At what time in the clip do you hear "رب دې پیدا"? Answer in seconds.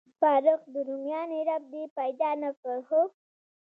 1.49-2.29